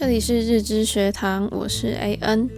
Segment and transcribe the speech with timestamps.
[0.00, 2.48] 这里是日知学堂，我是 AN。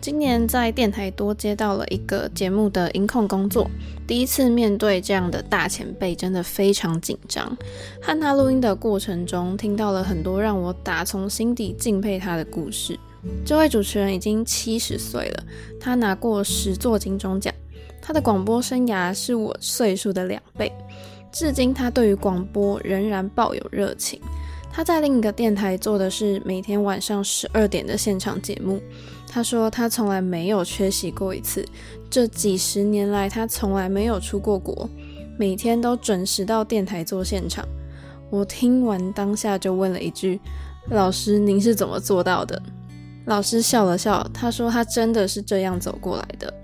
[0.00, 3.70] 今年在电台多接到了一个节目的音控工作，
[4.04, 7.56] 第一次面对这样的大前辈，真的非常紧张。
[8.02, 12.98] 和他录音的过程中，听到了很多让我打从心底敬佩他的故事。
[13.46, 15.44] 这位主持人已经七十岁了，
[15.78, 17.54] 他拿过十座金钟奖，
[18.02, 20.72] 他的广播生涯是我岁数的两倍。
[21.30, 24.20] 至今，他对于广播仍然抱有热情。
[24.78, 28.80] 他在另一个电台做的是每天晚上十二点的现场节目。
[29.26, 31.66] 他说他从来没有缺席过一次，
[32.08, 34.88] 这几十年来他从来没有出过国，
[35.36, 37.66] 每天都准时到电台做现场。
[38.30, 40.38] 我听完当下就问了一句
[40.90, 42.62] ：“老师，您是怎么做到的？”
[43.26, 46.54] 老师笑了笑，他说他真的是这样走过来的。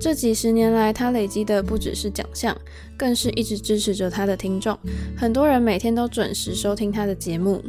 [0.00, 2.56] 这几十年来，他累积的不只是奖项，
[2.96, 4.76] 更是一直支持着他的听众。
[5.16, 7.62] 很多人每天都准时收听他的节目。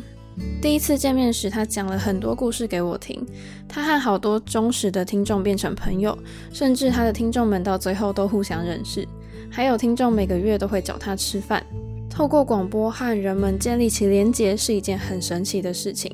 [0.62, 3.26] 第一次见面时，他讲了很多故事给我听。
[3.70, 6.18] 他和好多忠实的听众变成朋友，
[6.52, 9.08] 甚至他的听众们到最后都互相认识。
[9.50, 11.64] 还有听众每个月都会找他吃饭。
[12.10, 16.14] 透过广播和人们建立起连结是一件很神奇的事情，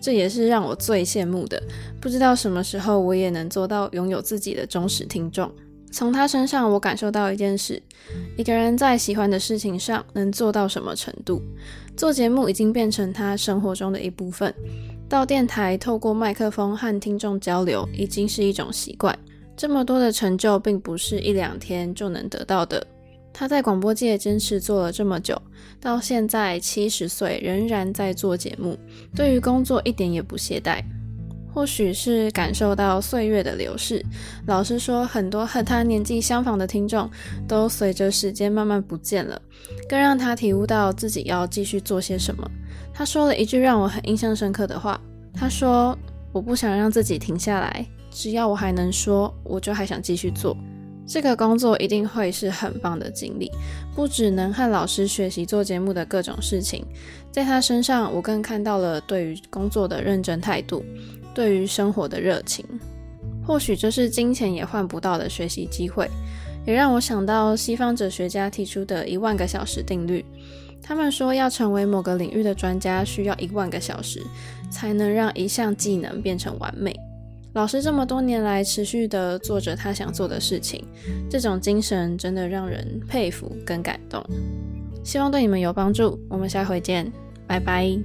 [0.00, 1.62] 这也是让我最羡慕的。
[2.00, 5.50] 不知道什么时候我也能做到拥有自己的忠实听众。
[5.92, 7.82] 从他身上，我感受到一件事：
[8.36, 11.42] 一个人在喜欢的事情上能做到什么程度。
[11.96, 14.54] 做节目已经变成他生活中的一部分，
[15.08, 19.18] 到电台透过麦克风和听众交流已经是一种习惯。
[19.56, 22.86] 这么多的成就，并不是一两天就能得到的。
[23.40, 25.40] 他在广播界坚持做了这么久，
[25.80, 28.78] 到现在七十岁仍然在做节目，
[29.16, 30.84] 对于工作一点也不懈怠。
[31.50, 34.04] 或许是感受到岁月的流逝，
[34.46, 37.10] 老实说，很多和他年纪相仿的听众
[37.48, 39.40] 都随着时间慢慢不见了，
[39.88, 42.46] 更让他体悟到自己要继续做些什么。
[42.92, 45.00] 他说了一句让我很印象深刻的话，
[45.32, 45.98] 他说
[46.30, 50.54] ：“我不想让自己停下来，只要我还能说，我就还想继续做。”
[51.12, 53.50] 这个工作一定会是很棒的经历，
[53.96, 56.86] 不只能和老师学习做节目的各种事情，
[57.32, 60.84] 在他身上，我更看到了对于工作的认真态度，
[61.34, 62.64] 对于生活的热情。
[63.44, 66.08] 或许这是金钱也换不到的学习机会，
[66.64, 70.24] 也让我想到西方哲学家提出的一万个小时定律。
[70.80, 74.22] 他们说，要成为某个领域的专家，需要一万个小时，
[74.70, 76.94] 才能让一项技能变成完美。
[77.52, 80.84] 老师这么多年来持续的做着他想做的事情，
[81.28, 84.24] 这种精神真的让人佩服跟感动。
[85.02, 87.10] 希望对你们有帮助，我们下回见，
[87.46, 87.98] 拜拜。